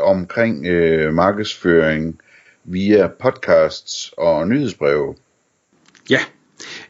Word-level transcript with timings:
omkring 0.00 0.66
øh, 0.66 1.14
markedsføring 1.14 2.18
via 2.64 3.06
podcasts 3.06 4.14
og 4.16 4.48
nyhedsbreve. 4.48 5.14
Ja, 6.10 6.18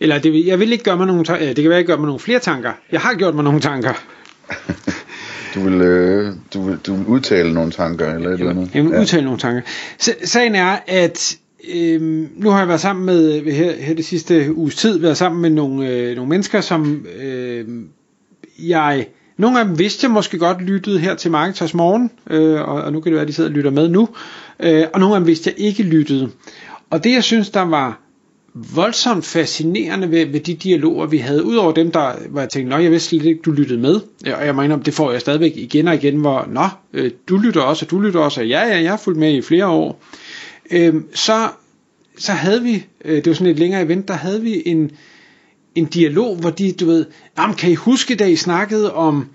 eller 0.01 0.19
det, 0.19 0.47
jeg 0.47 0.59
vil 0.59 0.73
ikke 0.73 0.85
gøre 0.85 0.97
mig 0.97 1.07
nogle 1.07 1.25
tanker, 1.25 1.47
det 1.47 1.57
kan 1.57 1.69
være, 1.69 1.79
jeg 1.79 1.87
gør 1.87 1.97
mig 1.97 2.07
nogle 2.07 2.21
flere 2.21 2.39
tanker. 2.39 2.73
Jeg 2.93 3.01
har 3.01 3.15
gjort 3.15 3.35
mig 3.35 3.45
nogle 3.45 3.61
tanker. 3.61 3.93
du, 5.55 5.61
vil, 5.61 5.81
øh, 5.81 6.33
du, 6.55 6.63
vil, 6.63 6.79
du 6.87 6.95
vil 6.95 7.07
udtale 7.07 7.55
nogle 7.55 7.71
tanker, 7.71 8.15
eller 8.15 8.31
et 8.31 8.39
eller 8.39 8.51
andet? 8.51 8.75
Jeg 8.75 8.85
vil 8.85 8.99
udtale 9.01 9.21
ja. 9.21 9.25
nogle 9.25 9.39
tanker. 9.39 9.63
Sagen 10.25 10.55
er, 10.55 10.79
at 10.87 11.37
Øhm, 11.75 12.31
nu 12.37 12.51
har 12.51 12.59
jeg 12.59 12.69
været 12.69 12.81
sammen 12.81 13.07
med 13.07 13.53
her, 13.53 13.73
her 13.73 13.95
det 13.95 14.05
sidste 14.05 14.55
uges 14.55 14.77
tid 14.77 14.99
været 14.99 15.17
sammen 15.17 15.43
med 15.43 15.51
nogle, 15.51 15.89
øh, 15.89 16.17
nogle 16.17 16.29
mennesker 16.29 16.61
som 16.61 17.07
øh, 17.21 17.69
jeg 18.59 19.07
nogle 19.37 19.61
af 19.61 19.65
dem 19.65 19.79
vidste 19.79 20.05
jeg 20.05 20.11
måske 20.11 20.39
godt 20.39 20.63
lyttede 20.63 20.99
her 20.99 21.15
til 21.15 21.31
Marketers 21.31 21.75
Morgen, 21.75 22.11
øh, 22.31 22.61
og, 22.61 22.83
og 22.83 22.93
nu 22.93 23.01
kan 23.01 23.13
det 23.13 23.15
være, 23.15 23.23
at 23.23 23.29
de 23.29 23.33
sidder 23.33 23.51
og 23.51 23.55
lytter 23.55 23.71
med 23.71 23.89
nu. 23.89 24.09
Øh, 24.61 24.85
og 24.93 25.01
nogle 25.01 25.15
af 25.15 25.21
dem 25.21 25.27
vidste 25.27 25.51
jeg 25.51 25.67
ikke 25.67 25.83
lyttede. 25.83 26.31
Og 26.91 27.05
det 27.05 27.13
jeg 27.13 27.25
synes, 27.25 27.51
der 27.51 27.63
var 27.63 28.01
voldsomt 28.55 29.25
fascinerende 29.25 30.11
ved, 30.11 30.27
ved 30.27 30.41
de 30.41 30.55
dialoger, 30.55 31.07
vi 31.07 31.19
havde, 31.19 31.45
udover 31.45 31.73
dem, 31.73 31.91
der 31.91 32.13
var 32.29 32.41
jeg 32.41 32.51
tænkte, 32.51 32.77
nå, 32.77 32.83
jeg 32.83 32.91
vidste 32.91 33.09
slet 33.09 33.25
ikke, 33.25 33.41
du 33.45 33.51
lyttede 33.51 33.81
med. 33.81 34.01
Og 34.27 34.47
jeg 34.47 34.55
mener, 34.55 34.77
det 34.77 34.95
får 34.95 35.13
jeg 35.13 35.21
stadigvæk 35.21 35.53
igen 35.57 35.89
og 35.89 35.95
igen, 35.95 36.17
hvor, 36.17 36.49
nå, 36.51 36.69
øh, 36.93 37.11
du 37.29 37.37
lytter 37.37 37.61
også, 37.61 37.85
og 37.85 37.91
du 37.91 38.01
lytter 38.01 38.21
også, 38.21 38.41
og 38.41 38.49
ja, 38.49 38.67
ja, 38.67 38.83
jeg 38.83 38.91
har 38.91 38.97
fulgt 38.97 39.19
med 39.19 39.33
i 39.33 39.43
flere 39.43 39.67
år. 39.67 40.03
Øh, 40.71 40.95
så, 41.15 41.49
så 42.19 42.33
havde 42.33 42.63
vi, 42.63 42.87
øh, 43.05 43.17
det 43.17 43.27
var 43.27 43.35
sådan 43.35 43.53
et 43.53 43.59
længere 43.59 43.83
event, 43.83 44.09
der 44.09 44.15
havde 44.15 44.43
vi 44.43 44.63
en, 44.67 44.91
en 45.75 45.85
dialog, 45.85 46.37
hvor 46.37 46.51
de, 46.51 46.73
du 46.73 46.87
ved, 46.87 47.07
jamen, 47.39 47.57
kan 47.57 47.71
I 47.71 47.75
huske, 47.75 48.15
da 48.15 48.27
I 48.27 48.37
snakkede 48.37 48.95
om, 48.95 49.29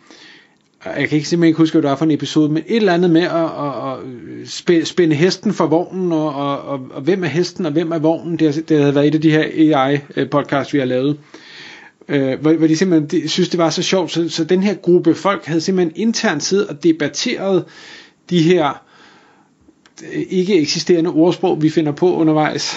jeg 0.86 1.10
kan 1.10 1.16
ikke 1.16 1.30
simpelthen 1.30 1.48
ikke 1.48 1.58
huske, 1.58 1.74
hvad 1.74 1.82
det 1.82 1.90
var 1.90 1.96
for 1.96 2.06
en 2.06 2.12
episode, 2.12 2.50
men 2.50 2.64
et 2.68 2.76
eller 2.76 2.94
andet 2.94 3.10
med 3.10 3.22
at, 3.22 3.32
at, 3.36 3.92
at 3.92 4.78
øh, 4.78 4.86
spænde 4.86 5.16
hesten 5.16 5.54
for 5.54 5.68
vognen, 5.68 6.12
og, 6.12 6.34
og, 6.34 6.62
og, 6.62 6.80
og 6.92 7.02
hvem 7.02 7.24
er 7.24 7.28
hesten, 7.28 7.66
og 7.66 7.72
hvem 7.72 7.92
er 7.92 8.00
vognen, 8.00 8.40
det, 8.40 8.70
det 8.70 8.80
havde 8.80 8.96
været 8.96 9.08
et 9.08 9.16
af 9.16 9.22
de 9.22 9.32
her 9.32 9.44
AI-podcasts, 9.44 10.70
øh, 10.70 10.74
vi 10.74 10.80
har 10.80 10.86
lavet. 10.86 11.18
Øh, 12.10 12.40
hvor, 12.42 12.54
hvor 12.54 12.68
de 12.68 12.78
simpelthen 12.78 13.22
de, 13.22 13.30
synes, 13.30 13.50
det 13.50 13.58
var 13.58 13.70
så 13.70 13.84
sjovt, 13.84 14.12
så, 14.12 14.30
så 14.30 14.44
den 14.44 14.64
her 14.64 14.74
gruppe 14.74 15.16
folk 15.16 15.46
havde 15.46 15.62
simpelthen 15.62 15.94
internt 15.96 16.44
siddet 16.44 16.68
og 16.68 16.84
debatteret 16.84 17.66
de 18.30 18.42
her 18.42 18.82
øh, 20.14 20.22
ikke 20.30 20.60
eksisterende 20.60 21.10
ordsprog, 21.10 21.62
vi 21.62 21.70
finder 21.70 21.92
på 21.92 22.16
undervejs 22.16 22.76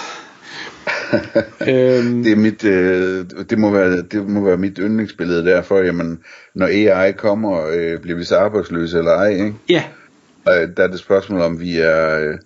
øhm. 1.67 2.23
det, 2.23 2.31
er 2.31 2.35
mit, 2.35 2.63
øh, 2.63 3.25
det, 3.49 3.59
må 3.59 3.71
være, 3.71 4.01
det 4.01 4.29
må 4.29 4.43
være 4.43 4.57
mit 4.57 4.77
yndlingsbillede 4.81 5.45
derfor, 5.45 5.79
jamen, 5.79 6.19
når 6.55 6.67
AI 6.67 7.11
kommer, 7.11 7.67
øh, 7.73 7.99
bliver 7.99 8.17
vi 8.17 8.23
så 8.23 8.37
arbejdsløse 8.37 8.97
eller 8.97 9.11
ej, 9.11 9.29
ikke? 9.29 9.53
Ja. 9.69 9.83
Og 10.45 10.53
der 10.77 10.83
er 10.83 10.87
det 10.87 10.99
spørgsmål 10.99 11.41
om, 11.41 11.59
vi 11.59 11.79
er... 11.79 12.19
Øh, 12.19 12.37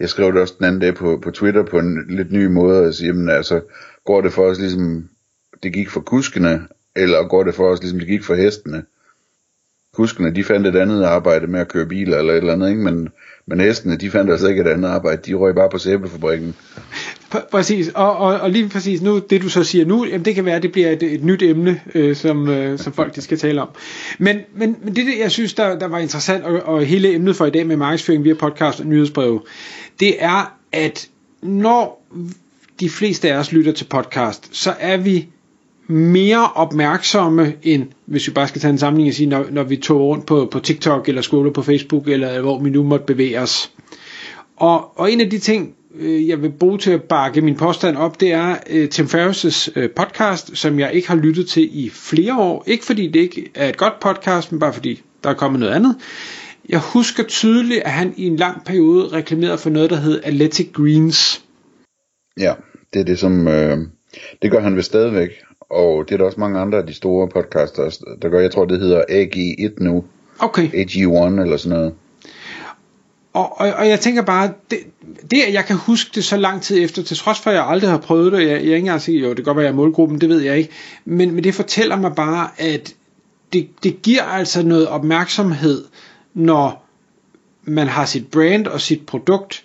jeg 0.00 0.08
skrev 0.08 0.32
det 0.32 0.40
også 0.40 0.54
den 0.58 0.66
anden 0.66 0.80
dag 0.80 0.94
på, 0.94 1.20
på 1.22 1.30
Twitter 1.30 1.62
på 1.62 1.78
en 1.78 2.04
lidt 2.08 2.32
ny 2.32 2.46
måde, 2.46 2.86
og 2.86 2.94
sige, 2.94 3.06
jamen 3.06 3.28
altså, 3.28 3.60
går 4.06 4.20
det 4.20 4.32
for 4.32 4.42
os 4.42 4.58
ligesom, 4.58 5.08
det 5.62 5.72
gik 5.72 5.90
for 5.90 6.00
kuskene, 6.00 6.66
eller 6.96 7.28
går 7.28 7.42
det 7.42 7.54
for 7.54 7.68
os 7.68 7.80
ligesom, 7.80 7.98
det 7.98 8.08
gik 8.08 8.24
for 8.24 8.34
hestene? 8.34 8.82
Kuskene, 9.94 10.34
de 10.34 10.44
fandt 10.44 10.66
et 10.66 10.76
andet 10.76 11.04
arbejde 11.04 11.46
med 11.46 11.60
at 11.60 11.68
køre 11.68 11.86
biler 11.86 12.18
eller 12.18 12.32
et 12.32 12.36
eller 12.36 12.52
andet, 12.52 12.68
ikke? 12.70 12.82
Men, 12.82 13.08
men 13.46 13.60
hestene, 13.60 13.96
de 13.96 14.10
fandt 14.10 14.30
altså 14.30 14.48
ikke 14.48 14.62
et 14.62 14.68
andet 14.68 14.88
arbejde, 14.88 15.22
de 15.26 15.34
røg 15.34 15.54
bare 15.54 15.70
på 15.70 15.78
sæbefabrikken. 15.78 16.56
Præcis, 17.50 17.88
og, 17.88 18.16
og, 18.16 18.40
og 18.40 18.50
lige 18.50 18.68
præcis 18.68 19.02
nu, 19.02 19.18
det 19.18 19.42
du 19.42 19.48
så 19.48 19.64
siger 19.64 19.84
nu, 19.84 20.04
jamen 20.04 20.24
det 20.24 20.34
kan 20.34 20.44
være, 20.44 20.56
at 20.56 20.62
det 20.62 20.72
bliver 20.72 20.90
et, 20.90 21.02
et 21.02 21.24
nyt 21.24 21.42
emne, 21.42 21.80
øh, 21.94 22.16
som, 22.16 22.48
øh, 22.48 22.78
som 22.78 22.92
folk 22.92 23.16
de 23.16 23.22
skal 23.22 23.38
tale 23.38 23.62
om. 23.62 23.68
Men, 24.18 24.38
men, 24.54 24.76
men 24.84 24.96
det, 24.96 25.04
jeg 25.18 25.30
synes, 25.30 25.54
der, 25.54 25.78
der 25.78 25.88
var 25.88 25.98
interessant, 25.98 26.44
og, 26.44 26.62
og 26.62 26.84
hele 26.84 27.14
emnet 27.14 27.36
for 27.36 27.46
i 27.46 27.50
dag 27.50 27.66
med 27.66 27.76
markedsføring 27.76 28.24
via 28.24 28.34
podcast 28.34 28.80
og 28.80 28.86
nyhedsbreve, 28.86 29.40
det 30.00 30.14
er, 30.18 30.56
at 30.72 31.08
når 31.42 32.06
de 32.80 32.90
fleste 32.90 33.32
af 33.32 33.38
os 33.38 33.52
lytter 33.52 33.72
til 33.72 33.84
podcast, 33.84 34.56
så 34.56 34.74
er 34.80 34.96
vi 34.96 35.28
mere 35.86 36.50
opmærksomme 36.54 37.52
end, 37.62 37.86
hvis 38.06 38.26
vi 38.26 38.32
bare 38.32 38.48
skal 38.48 38.60
tage 38.60 38.70
en 38.70 38.78
sammenligning 38.78 39.10
og 39.10 39.14
sige, 39.14 39.28
når, 39.28 39.46
når 39.50 39.62
vi 39.62 39.76
tog 39.76 40.00
rundt 40.00 40.26
på, 40.26 40.48
på 40.50 40.60
TikTok 40.60 41.08
eller 41.08 41.22
scroller 41.22 41.52
på 41.52 41.62
Facebook, 41.62 42.08
eller 42.08 42.40
hvor 42.40 42.58
vi 42.58 42.70
nu 42.70 42.82
måtte 42.82 43.06
bevæge 43.06 43.40
os. 43.40 43.70
Og, 44.56 44.98
og 44.98 45.12
en 45.12 45.20
af 45.20 45.30
de 45.30 45.38
ting, 45.38 45.74
øh, 45.94 46.28
jeg 46.28 46.42
vil 46.42 46.50
bruge 46.50 46.78
til 46.78 46.90
at 46.90 47.02
bakke 47.02 47.40
min 47.40 47.56
påstand 47.56 47.96
op, 47.96 48.20
det 48.20 48.32
er 48.32 48.56
øh, 48.70 48.88
Tim 48.88 49.06
Ferriss' 49.06 49.72
øh, 49.76 49.90
podcast, 49.90 50.56
som 50.56 50.78
jeg 50.78 50.92
ikke 50.92 51.08
har 51.08 51.16
lyttet 51.16 51.48
til 51.48 51.84
i 51.84 51.90
flere 51.90 52.38
år. 52.38 52.64
Ikke 52.66 52.84
fordi 52.84 53.06
det 53.08 53.20
ikke 53.20 53.50
er 53.54 53.68
et 53.68 53.76
godt 53.76 54.00
podcast, 54.00 54.52
men 54.52 54.60
bare 54.60 54.72
fordi 54.72 55.02
der 55.24 55.30
er 55.30 55.34
kommet 55.34 55.60
noget 55.60 55.72
andet. 55.72 55.96
Jeg 56.68 56.80
husker 56.80 57.22
tydeligt, 57.22 57.82
at 57.84 57.90
han 57.90 58.14
i 58.16 58.26
en 58.26 58.36
lang 58.36 58.64
periode 58.64 59.08
reklamerede 59.08 59.58
for 59.58 59.70
noget, 59.70 59.90
der 59.90 59.96
hed 59.96 60.20
Athletic 60.24 60.72
Greens. 60.72 61.44
Ja, 62.38 62.54
det 62.94 63.00
er 63.00 63.04
det, 63.04 63.18
som... 63.18 63.48
Øh, 63.48 63.78
det 64.42 64.50
gør 64.50 64.60
han 64.60 64.76
ved 64.76 64.82
stadigvæk. 64.82 65.30
Og 65.60 66.08
det 66.08 66.14
er 66.14 66.18
der 66.18 66.24
også 66.24 66.40
mange 66.40 66.60
andre 66.60 66.78
af 66.78 66.86
de 66.86 66.94
store 66.94 67.28
podcaster, 67.28 68.04
der 68.22 68.28
gør. 68.28 68.40
Jeg 68.40 68.50
tror, 68.50 68.64
det 68.64 68.80
hedder 68.80 69.02
AG1 69.10 69.84
nu. 69.84 70.04
Okay. 70.38 70.68
AG1 70.68 71.40
eller 71.40 71.56
sådan 71.56 71.78
noget. 71.78 71.94
Og, 73.32 73.60
og, 73.60 73.72
og 73.72 73.88
jeg 73.88 74.00
tænker 74.00 74.22
bare, 74.22 74.52
det, 74.70 74.78
det 75.30 75.42
at 75.42 75.52
jeg 75.52 75.64
kan 75.64 75.76
huske 75.76 76.10
det 76.14 76.24
så 76.24 76.36
lang 76.36 76.62
tid 76.62 76.84
efter, 76.84 77.02
til 77.02 77.16
trods 77.16 77.38
for 77.38 77.50
at 77.50 77.56
jeg 77.56 77.66
aldrig 77.68 77.90
har 77.90 77.98
prøvet 77.98 78.32
det, 78.32 78.38
jeg, 78.38 78.48
jeg 78.48 78.54
er 78.54 78.58
ikke 78.58 78.76
engang 78.76 79.00
sige, 79.00 79.20
jo 79.20 79.28
det 79.28 79.36
kan 79.36 79.44
godt 79.44 79.56
være, 79.56 79.64
jeg 79.64 79.72
er 79.72 79.76
målgruppen, 79.76 80.20
det 80.20 80.28
ved 80.28 80.40
jeg 80.40 80.58
ikke, 80.58 80.70
men, 81.04 81.34
men 81.34 81.44
det 81.44 81.54
fortæller 81.54 81.96
mig 81.96 82.14
bare, 82.14 82.48
at 82.58 82.94
det, 83.52 83.68
det 83.82 84.02
giver 84.02 84.22
altså 84.22 84.62
noget 84.62 84.88
opmærksomhed, 84.88 85.84
når 86.34 86.86
man 87.62 87.86
har 87.86 88.04
sit 88.04 88.30
brand 88.30 88.66
og 88.66 88.80
sit 88.80 89.06
produkt 89.06 89.64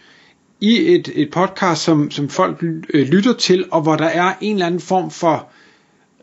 i 0.62 0.94
et, 0.94 1.12
et 1.16 1.32
podcast, 1.32 1.84
som, 1.84 2.12
som 2.12 2.30
folk 2.30 2.64
øh, 2.94 3.08
lytter 3.08 3.34
til, 3.34 3.66
og 3.72 3.82
hvor 3.82 3.96
der 3.96 4.06
er 4.06 4.34
en 4.42 4.56
eller 4.56 4.66
anden 4.66 4.82
form 4.82 5.12
for 5.12 5.48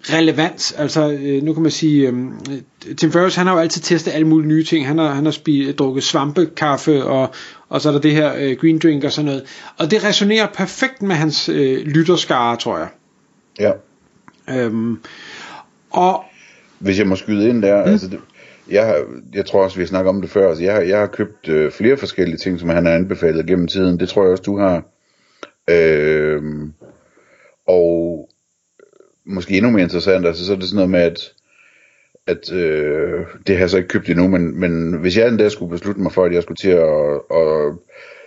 relevans. 0.02 0.72
Altså, 0.72 1.10
øh, 1.12 1.42
nu 1.42 1.52
kan 1.52 1.62
man 1.62 1.72
sige, 1.72 2.08
øh, 2.08 2.94
Tim 2.96 3.12
Ferriss, 3.12 3.36
han 3.36 3.46
har 3.46 3.54
jo 3.54 3.60
altid 3.60 3.82
testet 3.82 4.12
alle 4.12 4.26
mulige 4.26 4.48
nye 4.48 4.64
ting. 4.64 4.86
Han 4.86 4.98
har, 4.98 5.08
han 5.08 5.24
har 5.24 5.32
spist, 5.32 5.78
drukket 5.78 6.04
svampekaffe, 6.04 7.04
og, 7.04 7.34
og 7.68 7.80
så 7.80 7.88
er 7.88 7.92
der 7.92 8.00
det 8.00 8.12
her 8.12 8.34
øh, 8.38 8.56
green 8.56 8.78
drink 8.78 9.04
og 9.04 9.12
sådan 9.12 9.26
noget. 9.26 9.44
Og 9.78 9.90
det 9.90 10.04
resonerer 10.04 10.46
perfekt 10.46 11.02
med 11.02 11.16
hans 11.16 11.48
øh, 11.48 11.86
lytterskare, 11.86 12.56
tror 12.56 12.78
jeg. 12.78 12.88
Ja. 13.60 13.72
Øhm, 14.50 14.98
og 15.90 16.24
hvis 16.78 16.98
jeg 16.98 17.06
må 17.06 17.16
skyde 17.16 17.48
ind 17.48 17.62
der, 17.62 17.84
mm. 17.84 17.90
altså 17.90 18.08
det, 18.08 18.20
jeg, 18.70 18.86
har, 18.86 19.04
jeg 19.34 19.46
tror 19.46 19.64
også, 19.64 19.76
vi 19.76 19.82
har 19.82 19.88
snakket 19.88 20.08
om 20.08 20.20
det 20.20 20.30
før, 20.30 20.48
altså 20.48 20.64
jeg, 20.64 20.88
jeg 20.88 20.98
har 20.98 21.06
købt 21.06 21.48
øh, 21.48 21.72
flere 21.72 21.96
forskellige 21.96 22.36
ting, 22.36 22.60
som 22.60 22.68
han 22.68 22.86
har 22.86 22.92
anbefalet 22.92 23.46
gennem 23.46 23.66
tiden, 23.66 24.00
det 24.00 24.08
tror 24.08 24.22
jeg 24.22 24.32
også, 24.32 24.42
du 24.42 24.58
har. 24.58 24.82
Øh, 25.70 26.42
og 27.68 28.28
måske 29.24 29.56
endnu 29.56 29.70
mere 29.70 29.82
interessant, 29.82 30.26
altså 30.26 30.46
så 30.46 30.52
er 30.52 30.56
det 30.56 30.68
sådan 30.68 30.76
noget 30.76 30.90
med, 30.90 31.00
at, 31.00 31.32
at 32.26 32.52
øh, 32.52 33.20
det 33.46 33.54
har 33.54 33.62
jeg 33.62 33.70
så 33.70 33.76
ikke 33.76 33.88
købt 33.88 34.08
endnu, 34.08 34.28
men, 34.28 34.60
men 34.60 34.92
hvis 34.92 35.16
jeg 35.16 35.28
en 35.28 35.36
dag 35.36 35.50
skulle 35.50 35.70
beslutte 35.70 36.00
mig 36.00 36.12
for, 36.12 36.24
at 36.24 36.32
jeg 36.32 36.42
skulle 36.42 36.56
til 36.56 36.70
at, 36.70 37.20
at 37.38 37.74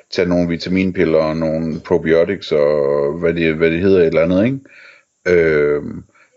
tage 0.10 0.28
nogle 0.30 0.50
vitaminpiller 0.50 1.20
og 1.20 1.38
nogle 1.38 1.80
probiotics 1.80 2.52
og 2.52 3.14
hvad 3.20 3.34
det, 3.34 3.56
hvad 3.56 3.72
det 3.72 3.80
hedder 3.80 4.00
et 4.00 4.08
eller 4.08 4.24
andet, 4.24 4.46
ikke? 4.46 4.60
Øh, 5.28 5.84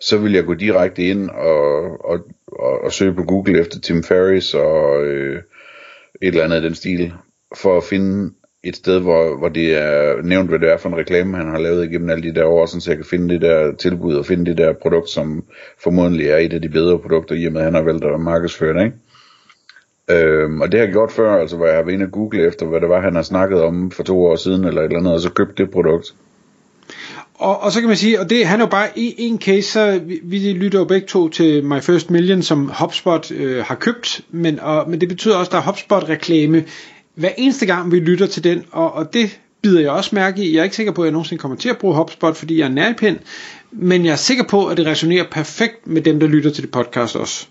så 0.00 0.18
vil 0.18 0.32
jeg 0.32 0.44
gå 0.44 0.54
direkte 0.54 1.02
ind 1.02 1.30
og, 1.30 2.04
og, 2.04 2.18
og, 2.46 2.84
og 2.84 2.92
søge 2.92 3.14
på 3.14 3.22
Google 3.22 3.60
efter 3.60 3.80
Tim 3.80 4.02
Ferris 4.02 4.54
og 4.54 5.04
øh, 5.04 5.42
et 6.22 6.28
eller 6.28 6.44
andet 6.44 6.56
af 6.56 6.62
den 6.62 6.74
stil, 6.74 7.12
for 7.56 7.76
at 7.76 7.84
finde 7.84 8.30
et 8.62 8.76
sted, 8.76 9.00
hvor, 9.00 9.38
hvor 9.38 9.48
det 9.48 9.76
er 9.76 10.22
nævnt, 10.22 10.48
hvad 10.48 10.58
det 10.58 10.72
er 10.72 10.76
for 10.76 10.88
en 10.88 10.96
reklame, 10.96 11.36
han 11.36 11.50
har 11.50 11.58
lavet 11.58 11.84
igennem 11.84 12.10
alle 12.10 12.22
de 12.22 12.34
der 12.34 12.44
år, 12.44 12.66
så 12.66 12.90
jeg 12.90 12.96
kan 12.96 13.06
finde 13.06 13.34
det 13.34 13.40
der 13.40 13.74
tilbud 13.76 14.14
og 14.14 14.26
finde 14.26 14.46
det 14.46 14.58
der 14.58 14.72
produkt, 14.82 15.10
som 15.10 15.44
formodentlig 15.82 16.26
er 16.26 16.36
et 16.36 16.52
af 16.52 16.62
de 16.62 16.68
bedre 16.68 16.98
produkter, 16.98 17.34
i 17.34 17.46
og 17.46 17.52
med 17.52 17.60
at 17.60 17.64
han 17.64 17.74
har 17.74 17.82
valgt 17.82 18.04
at 18.04 18.20
markedsføre 18.20 18.74
det, 18.74 18.84
ikke? 18.84 18.96
Øhm, 20.10 20.60
og 20.60 20.72
det 20.72 20.80
har 20.80 20.86
jeg 20.86 20.92
gjort 20.92 21.12
før, 21.12 21.40
altså 21.40 21.56
hvor 21.56 21.66
jeg 21.66 21.76
har 21.76 21.82
været 21.82 21.94
inde 21.94 22.06
og 22.06 22.12
google 22.12 22.46
efter, 22.46 22.66
hvad 22.66 22.80
det 22.80 22.88
var, 22.88 23.00
han 23.00 23.14
har 23.14 23.22
snakket 23.22 23.62
om 23.62 23.90
for 23.90 24.02
to 24.02 24.24
år 24.24 24.36
siden, 24.36 24.64
eller 24.64 24.80
et 24.80 24.84
eller 24.84 24.98
andet, 24.98 25.12
og 25.12 25.20
så 25.20 25.30
købt 25.30 25.58
det 25.58 25.70
produkt. 25.70 26.14
Og, 27.34 27.62
og 27.62 27.72
så 27.72 27.80
kan 27.80 27.88
man 27.88 27.96
sige, 27.96 28.20
og 28.20 28.30
det, 28.30 28.46
han 28.46 28.60
er 28.60 28.64
jo 28.64 28.70
bare 28.70 28.88
i 28.96 29.14
en 29.18 29.40
case, 29.40 29.62
så 29.62 30.00
vi, 30.04 30.20
vi 30.24 30.52
lytter 30.52 30.78
jo 30.78 30.84
begge 30.84 31.06
to 31.06 31.28
til 31.28 31.64
My 31.64 31.80
First 31.80 32.10
Million, 32.10 32.42
som 32.42 32.70
HubSpot 32.80 33.30
øh, 33.30 33.64
har 33.64 33.74
købt, 33.74 34.20
men, 34.30 34.60
og, 34.60 34.90
men 34.90 35.00
det 35.00 35.08
betyder 35.08 35.36
også, 35.36 35.48
at 35.48 35.52
der 35.52 35.58
er 35.58 35.62
HubSpot-reklame 35.62 36.64
hver 37.18 37.30
eneste 37.36 37.66
gang 37.66 37.92
vi 37.92 38.00
lytter 38.00 38.26
til 38.26 38.44
den, 38.44 38.64
og, 38.70 38.92
og 38.92 39.12
det 39.12 39.40
bider 39.62 39.80
jeg 39.80 39.90
også 39.90 40.14
mærke 40.14 40.44
i. 40.44 40.54
Jeg 40.54 40.60
er 40.60 40.64
ikke 40.64 40.76
sikker 40.76 40.92
på, 40.92 41.02
at 41.02 41.06
jeg 41.06 41.12
nogensinde 41.12 41.40
kommer 41.40 41.56
til 41.56 41.68
at 41.68 41.78
bruge 41.78 41.94
HubSpot, 41.94 42.36
fordi 42.36 42.58
jeg 42.58 42.64
er 42.64 42.68
nærpind, 42.68 43.18
men 43.72 44.04
jeg 44.04 44.12
er 44.12 44.16
sikker 44.16 44.44
på, 44.44 44.66
at 44.66 44.76
det 44.76 44.86
resonerer 44.86 45.24
perfekt 45.30 45.86
med 45.86 46.02
dem, 46.02 46.20
der 46.20 46.26
lytter 46.26 46.50
til 46.50 46.62
det 46.62 46.70
podcast 46.70 47.16
også. 47.16 47.46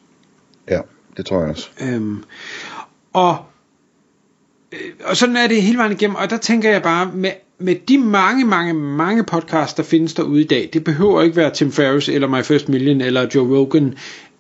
Ja, 0.70 0.80
det 1.18 1.26
tror 1.26 1.40
jeg 1.40 1.50
også. 1.50 1.70
Øhm, 1.82 2.24
og, 3.14 3.38
øh, 4.72 4.80
og 5.04 5.18
sådan 5.18 5.38
er 5.38 5.48
det 5.48 5.62
hele 5.62 5.78
vejen 5.78 5.92
igennem, 5.92 6.16
og 6.16 6.30
der 6.30 6.38
tænker 6.38 6.72
jeg 6.72 6.82
bare, 6.82 7.12
med, 7.14 7.32
med 7.60 7.76
de 7.88 7.98
mange, 7.98 8.46
mange, 8.46 8.74
mange 8.74 9.24
podcasts, 9.24 9.74
der 9.74 9.84
findes 9.84 10.14
derude 10.14 10.42
i 10.42 10.48
dag, 10.48 10.70
det 10.74 10.84
behøver 10.84 11.22
ikke 11.22 11.36
være 11.36 11.54
Tim 11.54 11.72
Ferriss, 11.72 12.10
eller 12.10 12.28
My 12.28 12.44
First 12.44 12.70
Million, 12.70 13.02
eller 13.02 13.28
Joe 13.36 13.58
Rogan, 13.58 13.98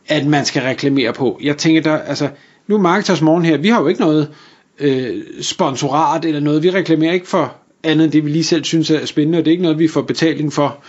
at 0.07 0.25
man 0.25 0.45
skal 0.45 0.62
reklamere 0.62 1.13
på. 1.13 1.39
Jeg 1.44 1.57
tænker 1.57 1.81
der, 1.81 1.97
altså, 1.97 2.29
nu 2.68 2.75
er 2.75 2.79
Marketers 2.79 3.21
Morgen 3.21 3.45
her, 3.45 3.57
vi 3.57 3.68
har 3.68 3.81
jo 3.81 3.88
ikke 3.88 4.01
noget 4.01 4.33
øh, 4.79 5.24
sponsorat 5.41 6.25
eller 6.25 6.39
noget, 6.39 6.63
vi 6.63 6.69
reklamerer 6.69 7.13
ikke 7.13 7.27
for 7.27 7.56
andet 7.83 8.06
end 8.06 8.12
det, 8.12 8.25
vi 8.25 8.29
lige 8.29 8.44
selv 8.44 8.63
synes 8.63 8.91
er 8.91 9.06
spændende, 9.06 9.39
og 9.39 9.45
det 9.45 9.51
er 9.51 9.53
ikke 9.53 9.63
noget, 9.63 9.79
vi 9.79 9.88
får 9.88 10.01
betaling 10.01 10.53
for. 10.53 10.83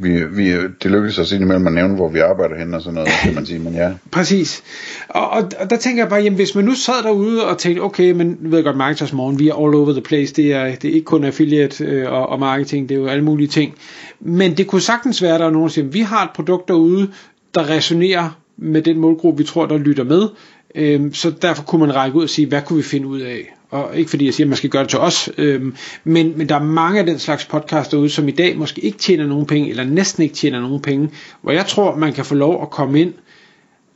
Vi, 0.00 0.24
vi, 0.24 0.52
det 0.52 0.90
lykkedes 0.90 1.18
os 1.18 1.32
indimellem 1.32 1.66
at 1.66 1.72
nævne, 1.72 1.94
hvor 1.94 2.08
vi 2.08 2.18
arbejder 2.18 2.58
hen 2.58 2.74
og 2.74 2.82
sådan 2.82 2.94
noget, 2.94 3.10
kan 3.22 3.34
man 3.34 3.46
sige, 3.46 3.58
men 3.58 3.74
ja. 3.74 3.92
Præcis. 4.10 4.62
Og, 5.08 5.30
og, 5.30 5.50
og 5.60 5.70
der 5.70 5.76
tænker 5.76 6.02
jeg 6.02 6.10
bare, 6.10 6.20
jamen 6.20 6.36
hvis 6.36 6.54
man 6.54 6.64
nu 6.64 6.74
sad 6.74 7.02
derude 7.02 7.46
og 7.46 7.58
tænkte, 7.58 7.80
okay, 7.80 8.12
men 8.12 8.38
ved 8.40 8.58
jeg 8.58 8.64
godt, 8.64 8.76
Marketers 8.76 9.12
Morgen, 9.12 9.38
vi 9.38 9.48
er 9.48 9.54
all 9.54 9.74
over 9.74 9.92
the 9.92 10.00
place, 10.00 10.34
det 10.34 10.52
er, 10.52 10.74
det 10.74 10.90
er 10.90 10.94
ikke 10.94 11.04
kun 11.04 11.24
affiliate 11.24 11.84
øh, 11.84 12.12
og, 12.12 12.28
og 12.28 12.40
marketing, 12.40 12.88
det 12.88 12.94
er 12.94 12.98
jo 12.98 13.06
alle 13.06 13.24
mulige 13.24 13.48
ting. 13.48 13.74
Men 14.20 14.56
det 14.56 14.66
kunne 14.66 14.80
sagtens 14.80 15.22
være, 15.22 15.34
at 15.34 15.40
der 15.40 15.46
er 15.46 15.50
nogen, 15.50 15.68
der 15.68 15.72
siger, 15.72 15.88
vi 15.88 16.00
har 16.00 16.24
et 16.24 16.30
produkt 16.34 16.68
derude, 16.68 17.10
der 17.54 17.70
resonerer 17.70 18.38
med 18.56 18.82
den 18.82 18.98
målgruppe, 18.98 19.38
vi 19.38 19.44
tror, 19.44 19.66
der 19.66 19.78
lytter 19.78 20.04
med. 20.04 20.28
Øhm, 20.74 21.14
så 21.14 21.30
derfor 21.30 21.62
kunne 21.62 21.86
man 21.86 21.94
række 21.94 22.16
ud 22.16 22.22
og 22.22 22.30
sige, 22.30 22.48
hvad 22.48 22.62
kunne 22.62 22.76
vi 22.76 22.82
finde 22.82 23.06
ud 23.06 23.20
af? 23.20 23.54
Og 23.70 23.96
ikke 23.96 24.10
fordi 24.10 24.24
jeg 24.24 24.34
siger, 24.34 24.44
at 24.44 24.48
man 24.48 24.56
skal 24.56 24.70
gøre 24.70 24.82
det 24.82 24.90
til 24.90 24.98
os, 24.98 25.30
øhm, 25.38 25.76
men, 26.04 26.38
men 26.38 26.48
der 26.48 26.54
er 26.54 26.62
mange 26.64 27.00
af 27.00 27.06
den 27.06 27.18
slags 27.18 27.44
podcasts 27.44 27.90
derude, 27.90 28.10
som 28.10 28.28
i 28.28 28.30
dag 28.30 28.58
måske 28.58 28.80
ikke 28.80 28.98
tjener 28.98 29.26
nogen 29.26 29.46
penge, 29.46 29.70
eller 29.70 29.84
næsten 29.84 30.22
ikke 30.22 30.34
tjener 30.34 30.60
nogen 30.60 30.82
penge, 30.82 31.10
hvor 31.42 31.52
jeg 31.52 31.66
tror, 31.66 31.96
man 31.96 32.12
kan 32.12 32.24
få 32.24 32.34
lov 32.34 32.62
at 32.62 32.70
komme 32.70 33.00
ind 33.00 33.14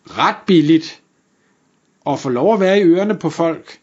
ret 0.06 0.36
billigt, 0.46 1.00
og 2.04 2.18
få 2.18 2.28
lov 2.28 2.54
at 2.54 2.60
være 2.60 2.80
i 2.80 2.82
ørerne 2.82 3.14
på 3.14 3.30
folk, 3.30 3.78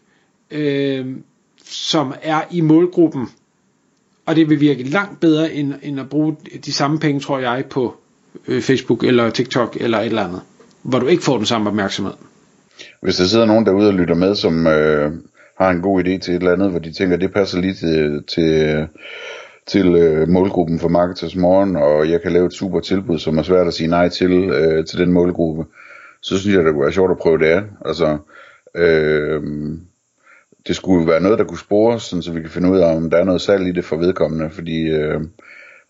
øhm, 0.50 1.22
som 1.64 2.14
er 2.22 2.42
i 2.50 2.60
målgruppen. 2.60 3.28
Og 4.26 4.36
det 4.36 4.48
vil 4.48 4.60
virke 4.60 4.82
langt 4.82 5.20
bedre, 5.20 5.52
end, 5.52 5.74
end 5.82 6.00
at 6.00 6.08
bruge 6.08 6.36
de 6.64 6.72
samme 6.72 6.98
penge, 6.98 7.20
tror 7.20 7.38
jeg, 7.38 7.64
på 7.70 7.96
øh, 8.48 8.62
Facebook 8.62 9.04
eller 9.04 9.30
TikTok 9.30 9.76
eller 9.80 9.98
et 9.98 10.06
eller 10.06 10.24
andet, 10.24 10.40
hvor 10.82 10.98
du 10.98 11.06
ikke 11.06 11.22
får 11.22 11.36
den 11.36 11.46
samme 11.46 11.70
opmærksomhed. 11.70 12.12
Hvis 13.02 13.16
der 13.16 13.24
sidder 13.24 13.46
nogen 13.46 13.66
derude 13.66 13.88
og 13.88 13.94
lytter 13.94 14.14
med, 14.14 14.34
som 14.34 14.66
øh, 14.66 15.12
har 15.58 15.70
en 15.70 15.82
god 15.82 16.00
idé 16.04 16.18
til 16.18 16.34
et 16.34 16.38
eller 16.38 16.52
andet, 16.52 16.70
hvor 16.70 16.78
de 16.78 16.92
tænker, 16.92 17.16
det 17.16 17.32
passer 17.32 17.60
lige 17.60 17.74
til, 17.74 18.24
til, 18.28 18.86
til 19.66 19.94
øh, 19.94 20.28
målgruppen 20.28 20.78
for 20.78 20.88
Marketers 20.88 21.36
Morgen, 21.36 21.76
og 21.76 22.10
jeg 22.10 22.22
kan 22.22 22.32
lave 22.32 22.46
et 22.46 22.52
super 22.52 22.80
tilbud, 22.80 23.18
som 23.18 23.38
er 23.38 23.42
svært 23.42 23.66
at 23.66 23.74
sige 23.74 23.88
nej 23.88 24.08
til, 24.08 24.32
øh, 24.32 24.86
til 24.86 24.98
den 24.98 25.12
målgruppe, 25.12 25.64
så 26.22 26.38
synes 26.38 26.56
jeg, 26.56 26.64
det 26.64 26.72
kunne 26.72 26.82
være 26.82 26.92
sjovt 26.92 27.10
at 27.10 27.18
prøve 27.18 27.38
det 27.38 27.46
af. 27.46 27.62
Altså, 27.84 28.18
øh, 28.74 29.42
det 30.66 30.76
skulle 30.76 31.06
være 31.06 31.20
noget, 31.20 31.38
der 31.38 31.44
kunne 31.44 31.58
spores, 31.58 32.02
sådan, 32.02 32.22
så 32.22 32.32
vi 32.32 32.40
kan 32.40 32.50
finde 32.50 32.70
ud 32.70 32.78
af, 32.78 32.96
om 32.96 33.10
der 33.10 33.18
er 33.18 33.24
noget 33.24 33.40
salg 33.40 33.68
i 33.68 33.72
det 33.72 33.84
for 33.84 33.96
vedkommende, 33.96 34.50
fordi 34.50 34.80
øh, 34.90 35.20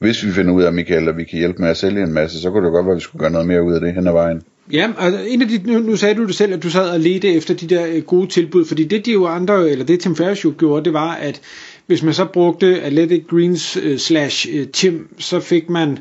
hvis 0.00 0.24
vi 0.26 0.32
finder 0.32 0.52
ud 0.52 0.62
af, 0.62 0.72
Michael, 0.72 1.08
at 1.08 1.16
vi 1.16 1.24
kan 1.24 1.38
hjælpe 1.38 1.62
med 1.62 1.68
at 1.68 1.76
sælge 1.76 2.02
en 2.02 2.12
masse, 2.12 2.40
så 2.40 2.50
kunne 2.50 2.64
det 2.64 2.72
godt 2.72 2.86
være, 2.86 2.92
at 2.92 2.96
vi 2.96 3.02
skulle 3.02 3.20
gøre 3.20 3.30
noget 3.30 3.46
mere 3.46 3.62
ud 3.62 3.74
af 3.74 3.80
det 3.80 3.94
hen 3.94 4.06
ad 4.06 4.12
vejen. 4.12 4.42
Ja, 4.72 4.90
altså 4.98 5.20
en 5.28 5.42
af 5.42 5.48
de, 5.48 5.60
nu, 5.64 5.78
nu 5.78 5.96
sagde 5.96 6.14
du 6.14 6.26
det 6.26 6.34
selv, 6.34 6.52
at 6.52 6.62
du 6.62 6.70
sad 6.70 6.90
og 6.90 7.00
ledte 7.00 7.34
efter 7.34 7.54
de 7.54 7.66
der 7.66 7.86
øh, 7.86 8.02
gode 8.02 8.26
tilbud, 8.26 8.64
fordi 8.64 8.84
det 8.84 9.06
de 9.06 9.12
jo 9.12 9.26
andre, 9.26 9.70
eller 9.70 9.84
det 9.84 10.00
Tim 10.00 10.16
Ferriss 10.16 10.44
jo 10.44 10.54
gjorde, 10.58 10.84
det 10.84 10.92
var, 10.92 11.14
at 11.14 11.40
hvis 11.86 12.02
man 12.02 12.14
så 12.14 12.24
brugte 12.24 12.82
Athletic 12.82 13.24
Greens 13.30 13.76
uh, 13.76 13.96
slash 13.96 14.48
uh, 14.54 14.66
Tim, 14.72 15.08
så 15.18 15.40
fik 15.40 15.70
man 15.70 15.98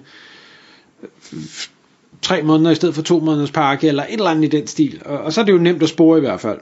tre 2.22 2.42
måneder 2.44 2.72
i 2.72 2.76
stedet 2.76 2.96
for 2.96 3.02
to 3.02 3.20
måneders 3.20 3.52
pakke, 3.52 3.88
eller 3.88 4.04
et 4.04 4.14
eller 4.14 4.30
andet 4.30 4.54
i 4.54 4.58
den 4.58 4.68
stil, 4.68 5.02
og, 5.06 5.18
og 5.18 5.34
så 5.34 5.42
er 5.42 5.46
det 5.46 5.52
jo 5.52 5.58
nemt 5.58 5.84
at 5.84 5.90
spore 5.90 6.18
i 6.18 6.22
hvert 6.22 6.40
fald. 6.40 6.60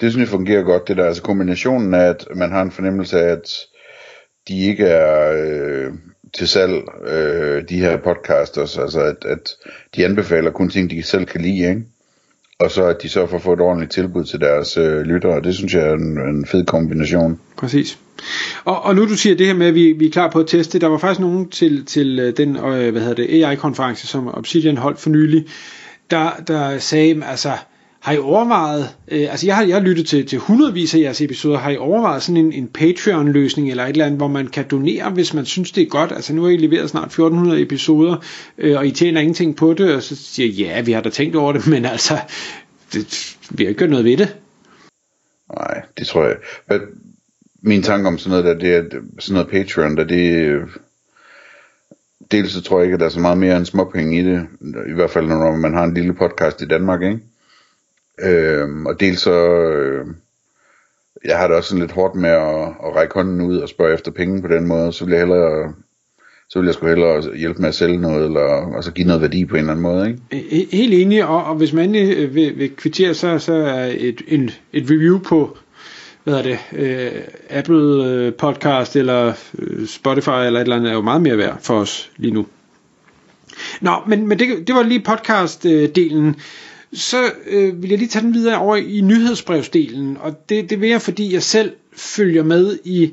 Det 0.00 0.12
synes 0.12 0.20
jeg 0.20 0.30
fungerer 0.30 0.62
godt, 0.62 0.88
det 0.88 0.96
der, 0.96 1.04
altså 1.04 1.22
kombinationen 1.22 1.94
af, 1.94 2.08
at 2.08 2.26
man 2.36 2.50
har 2.50 2.62
en 2.62 2.70
fornemmelse 2.70 3.20
af, 3.20 3.32
at 3.32 3.48
de 4.48 4.60
ikke 4.60 4.84
er... 4.84 5.32
Øh 5.36 5.92
til 6.34 6.48
salg, 6.48 6.82
øh, 7.06 7.62
de 7.68 7.80
her 7.80 7.96
podcasters, 7.96 8.78
altså 8.78 9.00
at, 9.00 9.24
at 9.24 9.50
de 9.96 10.04
anbefaler 10.04 10.50
kun 10.50 10.68
ting, 10.68 10.90
de 10.90 11.02
selv 11.02 11.26
kan 11.26 11.40
lide, 11.40 11.68
ikke? 11.68 11.82
og 12.58 12.70
så 12.70 12.84
at 12.84 13.02
de 13.02 13.08
så 13.08 13.26
får 13.26 13.38
få 13.38 13.52
et 13.52 13.60
ordentligt 13.60 13.92
tilbud 13.92 14.24
til 14.24 14.40
deres 14.40 14.76
øh, 14.76 15.00
lyttere, 15.00 15.42
det 15.42 15.54
synes 15.54 15.74
jeg 15.74 15.82
er 15.82 15.94
en, 15.94 16.18
en 16.18 16.46
fed 16.46 16.64
kombination. 16.66 17.40
Præcis. 17.56 17.98
Og, 18.64 18.82
og 18.82 18.94
nu 18.94 19.08
du 19.08 19.16
siger 19.16 19.36
det 19.36 19.46
her 19.46 19.54
med, 19.54 19.66
at 19.66 19.74
vi, 19.74 19.92
vi 19.92 20.06
er 20.06 20.10
klar 20.10 20.30
på 20.30 20.40
at 20.40 20.46
teste, 20.46 20.78
der 20.78 20.86
var 20.86 20.98
faktisk 20.98 21.20
nogen 21.20 21.48
til, 21.48 21.86
til 21.86 22.18
øh, 22.18 22.36
den 22.36 22.56
øh, 22.56 22.90
hvad 22.92 23.00
hedder 23.00 23.14
det, 23.14 23.44
AI-konference, 23.44 24.06
som 24.06 24.28
Obsidian 24.34 24.76
holdt 24.76 25.00
for 25.00 25.10
nylig, 25.10 25.46
der, 26.10 26.30
der 26.46 26.78
sagde, 26.78 27.24
altså, 27.24 27.52
har 28.02 28.12
I 28.12 28.18
overvejet, 28.18 28.88
øh, 29.08 29.30
altså 29.30 29.46
jeg 29.46 29.56
har, 29.56 29.64
jeg 29.64 29.76
har 29.76 29.82
lyttet 29.82 30.06
til, 30.06 30.26
til 30.26 30.38
hundredvis 30.38 30.94
af 30.94 30.98
jeres 30.98 31.20
episoder, 31.20 31.58
har 31.58 31.70
I 31.70 31.76
overvejet 31.76 32.22
sådan 32.22 32.36
en, 32.36 32.52
en 32.52 32.68
Patreon-løsning 32.68 33.70
eller 33.70 33.84
et 33.84 33.90
eller 33.90 34.04
andet, 34.04 34.18
hvor 34.18 34.28
man 34.28 34.46
kan 34.46 34.68
donere, 34.68 35.10
hvis 35.10 35.34
man 35.34 35.44
synes 35.44 35.72
det 35.72 35.82
er 35.82 35.86
godt, 35.86 36.12
altså 36.12 36.34
nu 36.34 36.42
har 36.42 36.50
I 36.50 36.56
leveret 36.56 36.90
snart 36.90 37.06
1400 37.06 37.62
episoder, 37.62 38.16
øh, 38.58 38.78
og 38.78 38.86
I 38.86 38.90
tjener 38.90 39.20
ingenting 39.20 39.56
på 39.56 39.74
det, 39.74 39.94
og 39.94 40.02
så 40.02 40.16
siger 40.16 40.46
jeg, 40.46 40.56
ja, 40.56 40.80
vi 40.80 40.92
har 40.92 41.00
da 41.00 41.10
tænkt 41.10 41.36
over 41.36 41.52
det, 41.52 41.66
men 41.72 41.84
altså, 41.84 42.18
det, 42.92 43.36
vi 43.50 43.64
har 43.64 43.68
ikke 43.68 43.78
gjort 43.78 43.90
noget 43.90 44.04
ved 44.04 44.16
det. 44.16 44.36
Nej, 45.58 45.82
det 45.98 46.06
tror 46.06 46.24
jeg. 46.24 46.36
Hvad, 46.66 46.78
min 47.62 47.82
tanke 47.82 48.08
om 48.08 48.18
sådan 48.18 48.30
noget 48.30 48.44
der, 48.44 48.66
det 48.66 48.76
er 48.76 49.00
sådan 49.18 49.34
noget 49.34 49.48
Patreon, 49.50 49.96
der 49.96 50.04
det 50.04 50.60
dels 52.30 52.52
så 52.52 52.62
tror 52.62 52.78
jeg 52.78 52.84
ikke, 52.84 52.94
at 52.94 53.00
der 53.00 53.06
er 53.06 53.10
så 53.10 53.20
meget 53.20 53.38
mere 53.38 53.56
end 53.56 53.66
småpenge 53.66 54.20
i 54.20 54.24
det, 54.24 54.46
i 54.88 54.92
hvert 54.92 55.10
fald 55.10 55.26
når 55.26 55.56
man 55.56 55.74
har 55.74 55.84
en 55.84 55.94
lille 55.94 56.14
podcast 56.14 56.62
i 56.62 56.66
Danmark, 56.66 57.02
ikke? 57.02 57.20
Øh, 58.22 58.68
og 58.86 59.00
dels 59.00 59.20
så, 59.20 59.32
øh, 59.32 60.06
jeg 61.24 61.38
har 61.38 61.46
det 61.46 61.56
også 61.56 61.68
sådan 61.68 61.80
lidt 61.80 61.92
hårdt 61.92 62.14
med 62.14 62.30
at, 62.30 62.64
at 62.64 62.96
række 62.96 63.14
hånden 63.14 63.40
ud 63.40 63.56
og 63.56 63.68
spørge 63.68 63.94
efter 63.94 64.10
penge 64.10 64.42
på 64.42 64.48
den 64.48 64.66
måde, 64.66 64.92
så 64.92 65.04
vil 65.04 65.12
jeg 65.12 65.20
hellere, 65.20 65.72
så 66.48 66.58
vil 66.58 66.66
jeg 66.66 66.74
sgu 66.74 66.86
hellere 66.86 67.36
hjælpe 67.36 67.60
med 67.60 67.68
at 67.68 67.74
sælge 67.74 67.96
noget, 67.96 68.24
eller 68.24 68.74
altså 68.76 68.92
give 68.92 69.06
noget 69.06 69.22
værdi 69.22 69.44
på 69.44 69.54
en 69.54 69.60
eller 69.60 69.72
anden 69.72 69.82
måde. 69.82 70.08
Ikke? 70.08 70.66
Helt 70.76 70.94
enig, 70.94 71.26
og, 71.26 71.44
og 71.44 71.54
hvis 71.54 71.72
man 71.72 71.84
endelig 71.84 72.16
øh, 72.16 72.34
vil, 72.34 72.58
vil 72.58 72.76
kvittere, 72.76 73.14
så, 73.14 73.38
så 73.38 73.52
er 73.52 73.92
et, 73.98 74.22
en, 74.28 74.50
et 74.72 74.90
review 74.90 75.18
på 75.18 75.58
hvad 76.24 76.34
er 76.34 76.42
det, 76.42 76.58
øh, 76.72 77.22
Apple 77.50 78.04
øh, 78.04 78.34
podcast 78.34 78.96
eller 78.96 79.32
øh, 79.58 79.86
Spotify 79.86 80.28
eller 80.28 80.60
et 80.60 80.62
eller 80.62 80.76
andet 80.76 80.90
er 80.90 80.94
jo 80.94 81.00
meget 81.00 81.22
mere 81.22 81.38
værd 81.38 81.58
for 81.62 81.80
os 81.80 82.10
lige 82.16 82.34
nu. 82.34 82.46
Nå, 83.80 83.92
men, 84.06 84.28
men 84.28 84.38
det, 84.38 84.66
det 84.66 84.74
var 84.74 84.82
lige 84.82 85.04
podcast-delen. 85.08 86.26
Øh, 86.26 86.34
så 86.94 87.16
øh, 87.46 87.82
vil 87.82 87.90
jeg 87.90 87.98
lige 87.98 88.08
tage 88.08 88.24
den 88.24 88.34
videre 88.34 88.58
over 88.58 88.76
i 88.76 89.00
nyhedsbrevsdelen, 89.00 90.16
og 90.20 90.48
det, 90.48 90.70
det 90.70 90.80
vil 90.80 90.88
jeg, 90.88 91.02
fordi 91.02 91.32
jeg 91.34 91.42
selv 91.42 91.72
følger 91.96 92.42
med 92.42 92.78
i 92.84 93.10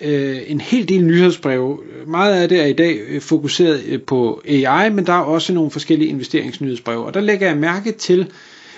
øh, 0.00 0.38
en 0.46 0.60
hel 0.60 0.88
del 0.88 1.04
nyhedsbreve. 1.04 1.78
Meget 2.06 2.34
af 2.42 2.48
det 2.48 2.60
er 2.60 2.66
i 2.66 2.72
dag 2.72 2.98
øh, 3.08 3.20
fokuseret 3.20 3.84
øh, 3.86 4.02
på 4.02 4.42
AI, 4.48 4.90
men 4.90 5.06
der 5.06 5.12
er 5.12 5.20
også 5.22 5.52
nogle 5.52 5.70
forskellige 5.70 6.08
investeringsnyhedsbreve, 6.08 7.04
og 7.04 7.14
der 7.14 7.20
lægger 7.20 7.46
jeg 7.46 7.56
mærke 7.56 7.92
til, 7.92 8.30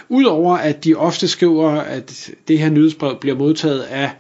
udover 0.08 0.56
at 0.56 0.84
de 0.84 0.94
ofte 0.94 1.28
skriver, 1.28 1.70
at 1.70 2.30
det 2.48 2.58
her 2.58 2.70
nyhedsbrev 2.70 3.16
bliver 3.20 3.36
modtaget 3.36 3.80
af 3.80 4.10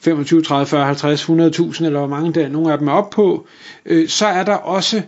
25, 0.00 0.42
30, 0.42 0.66
40, 0.66 0.84
50, 0.84 1.22
100.000 1.22 1.84
eller 1.84 1.98
hvor 1.98 2.08
mange 2.08 2.32
der 2.32 2.48
nogle 2.48 2.72
af 2.72 2.78
dem 2.78 2.88
er 2.88 2.92
op 2.92 3.10
på, 3.10 3.46
øh, 3.86 4.08
så 4.08 4.26
er 4.26 4.44
der 4.44 4.54
også 4.54 5.02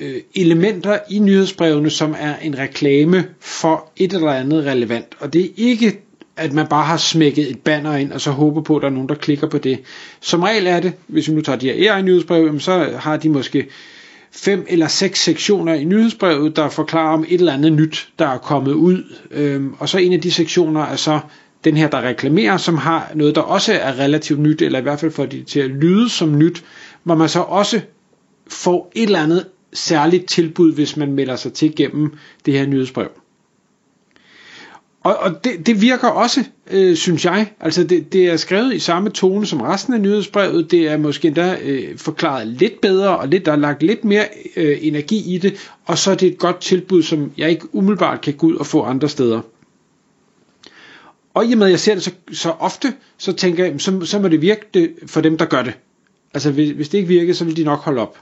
øh, 0.00 0.20
elementer 0.34 0.98
i 1.10 1.18
nyhedsbrevene, 1.18 1.90
som 1.90 2.14
er 2.18 2.36
en 2.36 2.58
reklame 2.58 3.24
for 3.40 3.90
et 3.96 4.12
eller 4.12 4.30
andet 4.30 4.64
relevant. 4.64 5.06
Og 5.20 5.32
det 5.32 5.44
er 5.44 5.48
ikke, 5.56 6.00
at 6.36 6.52
man 6.52 6.66
bare 6.66 6.84
har 6.84 6.96
smækket 6.96 7.50
et 7.50 7.58
banner 7.58 7.96
ind, 7.96 8.12
og 8.12 8.20
så 8.20 8.30
håber 8.30 8.60
på, 8.60 8.76
at 8.76 8.82
der 8.82 8.88
er 8.88 8.92
nogen, 8.92 9.08
der 9.08 9.14
klikker 9.14 9.46
på 9.46 9.58
det. 9.58 9.78
Som 10.20 10.42
regel 10.42 10.66
er 10.66 10.80
det, 10.80 10.92
hvis 11.06 11.28
vi 11.28 11.34
nu 11.34 11.40
tager 11.40 11.58
de 11.58 11.72
her 11.72 11.94
AI-nyhedsbrev, 11.94 12.60
så 12.60 12.88
har 12.98 13.16
de 13.16 13.28
måske 13.28 13.66
fem 14.32 14.66
eller 14.68 14.88
seks 14.88 15.24
sektioner 15.24 15.74
i 15.74 15.84
nyhedsbrevet, 15.84 16.56
der 16.56 16.68
forklarer 16.68 17.12
om 17.14 17.24
et 17.28 17.40
eller 17.40 17.52
andet 17.52 17.72
nyt, 17.72 18.08
der 18.18 18.26
er 18.26 18.38
kommet 18.38 18.72
ud. 18.72 19.04
Øhm, 19.30 19.74
og 19.78 19.88
så 19.88 19.98
en 19.98 20.12
af 20.12 20.20
de 20.20 20.30
sektioner 20.30 20.80
er 20.80 20.96
så 20.96 21.20
den 21.64 21.76
her, 21.76 21.88
der 21.88 22.02
reklamerer, 22.02 22.56
som 22.56 22.76
har 22.76 23.12
noget, 23.14 23.34
der 23.34 23.40
også 23.40 23.72
er 23.72 23.98
relativt 23.98 24.40
nyt, 24.40 24.62
eller 24.62 24.78
i 24.78 24.82
hvert 24.82 25.00
fald 25.00 25.10
får 25.10 25.26
det 25.26 25.46
til 25.46 25.60
at 25.60 25.70
lyde 25.70 26.08
som 26.08 26.38
nyt, 26.38 26.64
hvor 27.02 27.14
man 27.14 27.28
så 27.28 27.40
også 27.40 27.80
får 28.48 28.92
et 28.94 29.02
eller 29.02 29.22
andet 29.22 29.46
særligt 29.72 30.28
tilbud, 30.28 30.74
hvis 30.74 30.96
man 30.96 31.12
melder 31.12 31.36
sig 31.36 31.52
til 31.52 31.76
gennem 31.76 32.12
det 32.46 32.54
her 32.54 32.66
nyhedsbrev. 32.66 33.08
Og, 35.00 35.16
og 35.16 35.44
det, 35.44 35.66
det 35.66 35.82
virker 35.82 36.08
også, 36.08 36.44
øh, 36.70 36.96
synes 36.96 37.24
jeg. 37.24 37.52
Altså 37.60 37.84
det, 37.84 38.12
det 38.12 38.26
er 38.26 38.36
skrevet 38.36 38.74
i 38.74 38.78
samme 38.78 39.10
tone 39.10 39.46
som 39.46 39.60
resten 39.60 39.94
af 39.94 40.00
nyhedsbrevet. 40.00 40.70
Det 40.70 40.88
er 40.88 40.96
måske 40.96 41.28
endda 41.28 41.58
øh, 41.62 41.98
forklaret 41.98 42.46
lidt 42.46 42.80
bedre, 42.80 43.18
og 43.18 43.28
lidt, 43.28 43.46
der 43.46 43.52
er 43.52 43.56
lagt 43.56 43.82
lidt 43.82 44.04
mere 44.04 44.24
øh, 44.56 44.78
energi 44.80 45.34
i 45.34 45.38
det. 45.38 45.70
Og 45.84 45.98
så 45.98 46.10
er 46.10 46.14
det 46.14 46.28
et 46.28 46.38
godt 46.38 46.60
tilbud, 46.60 47.02
som 47.02 47.32
jeg 47.36 47.50
ikke 47.50 47.74
umiddelbart 47.74 48.20
kan 48.20 48.34
gå 48.34 48.46
ud 48.46 48.54
og 48.54 48.66
få 48.66 48.82
andre 48.82 49.08
steder. 49.08 49.40
Og, 51.34 51.46
i 51.46 51.52
og 51.52 51.58
med, 51.58 51.66
at 51.66 51.70
jeg 51.70 51.80
ser 51.80 51.94
det 51.94 52.02
så, 52.02 52.10
så 52.32 52.50
ofte, 52.50 52.94
så 53.18 53.32
tænker 53.32 53.64
jeg, 53.64 53.80
så, 53.80 54.00
så 54.04 54.18
må 54.18 54.28
det 54.28 54.42
virke 54.42 54.66
det 54.74 54.90
for 55.06 55.20
dem, 55.20 55.38
der 55.38 55.44
gør 55.44 55.62
det. 55.62 55.72
Altså, 56.34 56.50
hvis, 56.52 56.70
hvis 56.70 56.88
det 56.88 56.98
ikke 56.98 57.08
virker, 57.08 57.34
så 57.34 57.44
vil 57.44 57.56
de 57.56 57.64
nok 57.64 57.78
holde 57.78 58.00
op. 58.00 58.18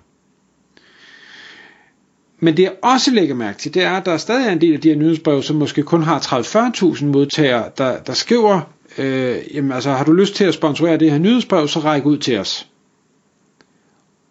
Men 2.40 2.56
det 2.56 2.62
jeg 2.62 2.72
også 2.82 3.10
lægger 3.10 3.34
mærke 3.34 3.58
til, 3.58 3.74
det 3.74 3.82
er, 3.82 3.90
at 3.90 4.06
der 4.06 4.12
er 4.12 4.16
stadig 4.16 4.52
en 4.52 4.60
del 4.60 4.74
af 4.74 4.80
de 4.80 4.88
her 4.88 4.96
nyhedsbreve, 4.96 5.42
som 5.42 5.56
måske 5.56 5.82
kun 5.82 6.02
har 6.02 6.18
30-40.000 6.18 7.04
modtagere, 7.04 7.70
der, 7.78 7.98
der 7.98 8.12
skriver, 8.12 8.60
øh, 8.98 9.36
jamen 9.54 9.72
altså, 9.72 9.90
har 9.90 10.04
du 10.04 10.12
lyst 10.12 10.34
til 10.34 10.44
at 10.44 10.54
sponsorere 10.54 10.96
det 10.96 11.10
her 11.10 11.18
nyhedsbrev, 11.18 11.68
så 11.68 11.78
ræk 11.78 12.06
ud 12.06 12.18
til 12.18 12.38
os. 12.38 12.68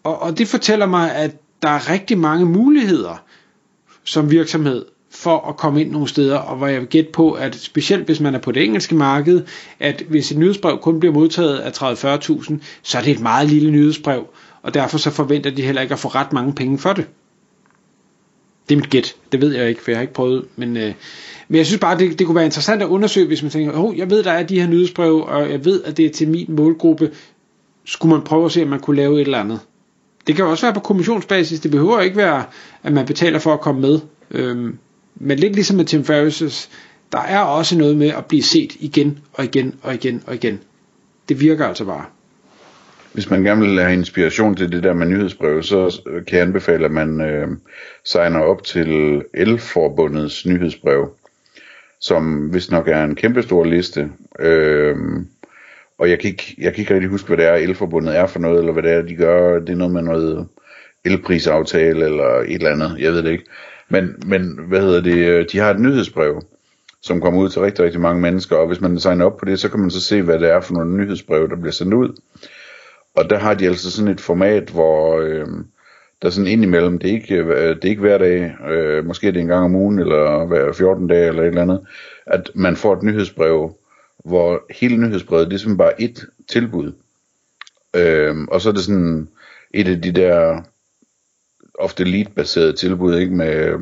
Og, 0.04 0.22
og 0.22 0.38
det 0.38 0.48
fortæller 0.48 0.86
mig, 0.86 1.16
at 1.16 1.36
der 1.62 1.70
er 1.70 1.90
rigtig 1.90 2.18
mange 2.18 2.46
muligheder 2.46 3.24
som 4.04 4.32
virksomhed 4.32 4.86
for 5.12 5.50
at 5.50 5.58
komme 5.58 5.82
ind 5.82 5.92
nogle 5.92 6.08
steder, 6.08 6.38
og 6.38 6.58
hvor 6.58 6.68
jeg 6.68 6.80
vil 6.80 6.88
gætte 6.88 7.12
på, 7.12 7.32
at 7.32 7.56
specielt 7.56 8.06
hvis 8.06 8.20
man 8.20 8.36
er 8.36 8.40
på 8.40 8.52
det 8.52 8.64
engelske 8.64 8.96
marked, 8.96 9.42
at 9.80 10.04
hvis 10.10 10.32
et 10.32 10.38
nyhedsbrev 10.38 10.78
kun 10.78 11.00
bliver 11.00 11.14
modtaget 11.14 11.58
af 11.58 11.72
30-40.000, 11.72 12.54
så 12.84 12.98
er 12.98 13.02
det 13.02 13.12
et 13.12 13.20
meget 13.20 13.50
lille 13.50 13.72
nyhedsbrev, 13.72 14.28
og 14.62 14.74
derfor 14.74 14.98
så 14.98 15.12
forventer 15.12 15.50
de 15.50 15.62
heller 15.62 15.82
ikke 15.82 15.94
at 15.94 16.00
få 16.00 16.08
ret 16.08 16.34
mange 16.34 16.54
penge 16.54 16.78
for 16.78 16.94
det. 16.94 17.08
Det 18.70 18.76
er 18.76 18.80
mit 18.80 18.90
gæt, 18.90 19.16
det 19.32 19.42
ved 19.42 19.56
jeg 19.56 19.70
ikke, 19.70 19.84
for 19.84 19.92
jeg 19.92 19.98
har 19.98 20.02
ikke 20.02 20.14
prøvet, 20.14 20.46
men, 20.56 20.78
øh, 20.78 20.94
men 21.48 21.58
jeg 21.58 21.66
synes 21.66 21.80
bare, 21.80 21.98
det, 21.98 22.20
det 22.20 22.28
kunne 22.28 22.36
være 22.36 22.46
interessant 22.46 22.82
at 22.82 22.88
undersøge, 22.88 23.28
hvis 23.28 23.42
man 23.42 23.52
tænker, 23.52 23.74
oh, 23.84 23.98
jeg 23.98 24.10
ved, 24.10 24.24
der 24.24 24.32
er 24.32 24.44
de 24.44 24.60
her 24.60 24.68
nyhedsbrev, 24.68 25.24
og 25.28 25.52
jeg 25.52 25.66
ved, 25.66 25.84
at 25.84 25.98
det 25.98 26.06
er 26.06 26.10
til 26.10 26.28
min 26.28 26.46
målgruppe, 26.50 27.12
skulle 27.86 28.16
man 28.16 28.24
prøve 28.24 28.46
at 28.46 28.52
se, 28.52 28.64
om 28.64 28.68
man 28.68 28.80
kunne 28.80 28.98
lave 28.98 29.16
et 29.16 29.22
eller 29.22 29.40
andet. 29.40 29.60
Det 30.28 30.36
kan 30.36 30.46
også 30.46 30.66
være 30.66 30.74
på 30.74 30.80
kommissionsbasis, 30.80 31.60
det 31.60 31.72
behøver 31.72 32.02
ikke 32.02 32.18
være, 32.18 32.44
at 32.84 32.94
man 32.94 33.06
betaler 33.06 33.40
for 33.40 33.54
at 33.54 33.62
komme 33.62 33.82
med. 33.82 34.00
Øhm, 34.32 34.78
men 35.16 35.40
lidt 35.40 35.54
ligesom 35.54 35.78
med 35.78 35.86
Tim 35.86 36.04
Ferriss, 36.04 36.70
der 37.12 37.20
er 37.20 37.40
også 37.40 37.78
noget 37.78 37.98
med 37.98 38.08
at 38.08 38.26
blive 38.26 38.44
set 38.44 38.76
igen 38.80 39.20
og 39.34 39.44
igen 39.44 39.76
og 39.82 39.94
igen 39.94 40.24
og 40.28 40.36
igen. 40.36 40.60
Det 41.30 41.40
virker 41.40 41.66
altså 41.66 41.86
bare. 41.86 42.06
Hvis 43.14 43.30
man 43.30 43.44
gerne 43.44 43.62
vil 43.62 43.80
have 43.80 43.94
inspiration 43.94 44.56
til 44.56 44.72
det 44.72 44.84
der 44.84 44.94
med 44.94 45.08
nyhedsbrev, 45.08 45.64
så 45.64 46.02
øh, 46.08 46.26
kan 46.26 46.38
jeg 46.38 46.48
anbefale, 46.48 46.86
at 46.86 46.92
man 46.92 47.22
øh, 47.22 47.48
signer 48.04 48.40
op 48.40 48.64
til 48.64 49.24
Elforbundets 49.34 50.46
nyhedsbrev, 50.46 51.12
som 52.02 52.54
vist 52.54 52.72
nok 52.72 52.88
er 52.88 53.04
en 53.04 53.16
kæmpestor 53.16 53.64
liste. 53.64 54.12
Øh, 54.40 54.96
og 56.00 56.10
jeg 56.10 56.20
kan, 56.20 56.30
ikke, 56.30 56.56
jeg 56.58 56.74
kan 56.74 56.82
ikke 56.82 56.94
rigtig 56.94 57.10
huske, 57.10 57.28
hvad 57.28 57.38
det 57.38 57.46
er, 57.46 57.54
Elforbundet 57.54 58.18
er 58.18 58.28
for 58.28 58.40
noget, 58.40 58.60
eller 58.60 58.74
hvad 58.74 58.84
det 58.84 58.92
er, 58.92 59.02
de 59.02 59.16
gør. 59.16 59.60
Det 59.60 59.70
er 59.70 59.76
noget 59.76 59.94
med 59.94 60.02
noget 60.02 60.48
elprisaftale, 61.06 62.06
eller 62.06 62.40
et 62.40 62.54
eller 62.54 62.72
andet, 62.72 62.96
jeg 63.00 63.12
ved 63.12 63.24
det 63.24 63.32
ikke. 63.32 63.46
Men, 63.90 64.16
men 64.26 64.60
hvad 64.68 64.82
hedder 64.82 65.02
det, 65.02 65.28
øh, 65.28 65.46
de 65.52 65.60
har 65.60 65.72
et 65.72 65.80
nyhedsbrev, 65.80 66.42
som 67.02 67.22
kommer 67.22 67.42
ud 67.42 67.50
til 67.50 67.62
rigtig, 67.62 67.86
rigtig 67.86 68.02
mange 68.02 68.22
mennesker, 68.22 68.56
og 68.56 68.68
hvis 68.68 68.82
man 68.82 69.00
signer 69.00 69.26
op 69.26 69.38
på 69.38 69.46
det, 69.46 69.60
så 69.60 69.70
kan 69.70 69.80
man 69.80 69.92
så 69.92 70.02
se, 70.02 70.22
hvad 70.22 70.40
det 70.40 70.50
er 70.50 70.62
for 70.62 70.74
nogle 70.74 70.98
nyhedsbrev, 70.98 71.50
der 71.50 71.56
bliver 71.56 71.72
sendt 71.72 71.94
ud. 71.94 72.20
Og 73.18 73.30
der 73.30 73.38
har 73.38 73.54
de 73.54 73.68
altså 73.68 73.92
sådan 73.92 74.12
et 74.12 74.22
format, 74.22 74.70
hvor 74.70 75.20
øh, 75.20 75.48
der 76.22 76.30
sådan 76.30 76.48
indimellem, 76.48 77.00
det 77.00 77.10
er 77.10 77.14
ikke, 77.14 77.36
øh, 77.36 77.76
det 77.76 77.86
er 77.86 77.90
ikke 77.90 78.02
hver 78.02 78.18
dag, 78.18 78.56
øh, 78.70 79.06
måske 79.06 79.28
er 79.28 79.32
det 79.32 79.40
en 79.40 79.48
gang 79.48 79.66
om 79.66 79.76
ugen, 79.76 80.00
eller 80.00 80.46
hver 80.46 80.74
14 80.74 81.08
dage, 81.08 81.28
eller 81.28 81.42
et 81.42 81.48
eller 81.48 81.62
andet, 81.62 81.88
at 82.26 82.52
man 82.56 82.76
får 82.76 82.94
et 82.94 83.04
nyhedsbrev, 83.04 83.76
hvor 84.26 84.62
hele 84.74 84.98
nyhedsbrevet, 84.98 85.50
ligesom 85.50 85.78
det 85.78 85.84
er 85.84 85.94
simpelthen 85.94 85.98
bare 85.98 86.02
et 86.02 86.26
tilbud. 86.50 86.92
Øh, 87.96 88.36
og 88.52 88.62
så 88.62 88.70
er 88.70 88.74
det 88.74 88.84
sådan 88.84 89.28
et 89.74 89.88
af 89.88 90.02
de 90.02 90.12
der 90.12 90.62
ofte 91.80 92.04
lead-baserede 92.04 92.74
tilbud, 92.74 93.18
ikke 93.18 93.36
med 93.36 93.74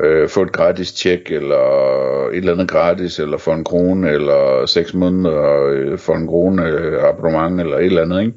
øh, 0.00 0.28
få 0.28 0.42
et 0.42 0.52
gratis 0.52 0.92
tjek, 0.92 1.30
eller 1.30 2.26
et 2.28 2.36
eller 2.36 2.52
andet 2.52 2.70
gratis, 2.70 3.18
eller 3.18 3.38
for 3.38 3.54
en 3.54 3.64
krone, 3.64 4.10
eller 4.10 4.66
seks 4.66 4.94
måneder 4.94 5.66
øh, 5.66 5.98
for 5.98 6.14
en 6.14 6.26
krone 6.26 6.66
øh, 6.66 7.02
abonnement, 7.04 7.60
eller 7.60 7.76
et 7.76 7.84
eller 7.84 8.02
andet, 8.02 8.20
ikke? 8.20 8.34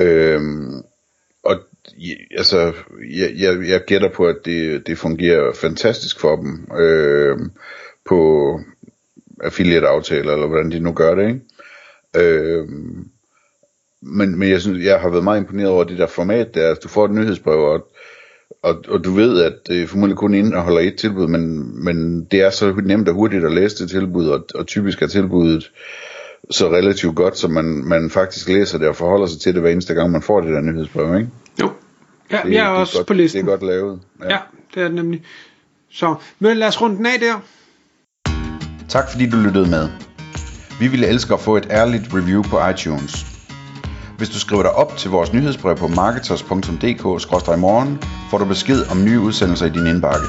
Øhm, 0.00 0.82
og 1.42 1.56
altså, 2.36 2.72
jeg, 3.10 3.32
jeg, 3.38 3.68
jeg 3.68 3.80
gætter 3.86 4.08
på, 4.08 4.26
at 4.26 4.36
det, 4.44 4.86
det 4.86 4.98
fungerer 4.98 5.52
fantastisk 5.54 6.20
for 6.20 6.36
dem 6.36 6.68
øhm, 6.78 7.50
på 8.04 8.60
affiliate-aftaler, 9.40 10.32
eller 10.32 10.46
hvordan 10.46 10.70
de 10.70 10.80
nu 10.80 10.92
gør 10.92 11.14
det, 11.14 11.28
ikke? 11.28 11.40
Øhm, 12.16 13.08
men, 14.02 14.38
men 14.38 14.50
jeg 14.50 14.60
synes, 14.60 14.84
jeg 14.84 15.00
har 15.00 15.10
været 15.10 15.24
meget 15.24 15.40
imponeret 15.40 15.70
over 15.70 15.84
det 15.84 15.98
der 15.98 16.06
format 16.06 16.54
der, 16.54 16.68
altså, 16.68 16.80
du 16.82 16.88
får 16.88 17.04
et 17.04 17.10
nyhedsbrev, 17.10 17.58
og, 17.58 17.88
og, 18.62 18.84
og 18.88 19.04
du 19.04 19.12
ved, 19.12 19.42
at 19.42 19.54
det 19.66 19.88
formodentlig 19.88 20.18
kun 20.18 20.34
indeholder 20.34 20.80
et 20.80 20.96
tilbud, 20.96 21.26
men, 21.26 21.74
men 21.84 22.24
det 22.24 22.40
er 22.40 22.50
så 22.50 22.74
nemt 22.84 23.08
og 23.08 23.14
hurtigt 23.14 23.44
at 23.44 23.52
læse 23.52 23.82
det 23.82 23.90
tilbud, 23.90 24.28
og, 24.28 24.46
og 24.54 24.66
typisk 24.66 25.02
er 25.02 25.06
tilbuddet 25.06 25.70
så 26.50 26.68
relativt 26.68 27.16
godt, 27.16 27.38
så 27.38 27.48
man, 27.48 27.64
man 27.64 28.10
faktisk 28.10 28.48
læser 28.48 28.78
det 28.78 28.88
og 28.88 28.96
forholder 28.96 29.26
sig 29.26 29.40
til 29.40 29.54
det 29.54 29.62
hver 29.62 29.70
eneste 29.70 29.94
gang, 29.94 30.10
man 30.10 30.22
får 30.22 30.40
det 30.40 30.52
der 30.52 30.60
nyhedsbrev, 30.60 31.16
ikke? 31.16 31.30
Jo. 31.60 31.70
Ja, 32.30 32.40
det, 32.44 32.52
jeg 32.52 32.66
er 32.66 32.70
det 32.70 32.80
også 32.80 32.96
godt, 32.96 33.06
på 33.06 33.14
listen. 33.14 33.46
Det 33.46 33.52
er 33.52 33.56
godt 33.56 33.62
lavet. 33.62 34.00
Ja. 34.20 34.32
ja, 34.32 34.38
det 34.74 34.82
er 34.82 34.86
det 34.86 34.94
nemlig. 34.94 35.22
Så, 35.90 36.14
men 36.38 36.56
lad 36.56 36.68
os 36.68 36.80
runde 36.80 36.96
den 36.96 37.06
af 37.06 37.20
der. 37.20 37.40
Tak 38.88 39.10
fordi 39.10 39.30
du 39.30 39.36
lyttede 39.36 39.70
med. 39.70 39.88
Vi 40.80 40.88
ville 40.88 41.06
elske 41.06 41.34
at 41.34 41.40
få 41.40 41.56
et 41.56 41.66
ærligt 41.70 42.14
review 42.14 42.42
på 42.42 42.68
iTunes. 42.68 43.26
Hvis 44.18 44.28
du 44.28 44.38
skriver 44.38 44.62
dig 44.62 44.72
op 44.72 44.96
til 44.96 45.10
vores 45.10 45.32
nyhedsbrev 45.32 45.76
på 45.76 45.88
marketers.dk-morgen, 45.88 47.98
får 48.30 48.38
du 48.38 48.44
besked 48.44 48.90
om 48.90 49.04
nye 49.04 49.20
udsendelser 49.20 49.66
i 49.66 49.70
din 49.70 49.86
indbakke. 49.86 50.26